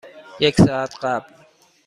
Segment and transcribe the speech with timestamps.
[0.39, 1.33] یک ساعت قبل.